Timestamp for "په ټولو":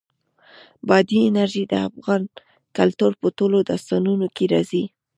3.21-3.57